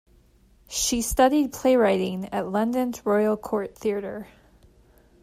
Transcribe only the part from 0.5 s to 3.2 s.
She studied playwriting at London's